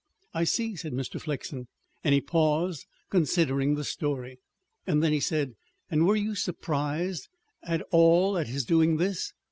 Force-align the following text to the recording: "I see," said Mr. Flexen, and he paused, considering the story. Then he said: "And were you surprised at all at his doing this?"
"I 0.33 0.45
see," 0.45 0.75
said 0.75 0.93
Mr. 0.93 1.21
Flexen, 1.21 1.67
and 2.03 2.11
he 2.15 2.21
paused, 2.21 2.87
considering 3.11 3.75
the 3.75 3.83
story. 3.83 4.39
Then 4.87 5.03
he 5.13 5.19
said: 5.19 5.53
"And 5.91 6.07
were 6.07 6.15
you 6.15 6.33
surprised 6.33 7.27
at 7.61 7.85
all 7.91 8.35
at 8.35 8.47
his 8.47 8.65
doing 8.65 8.97
this?" 8.97 9.31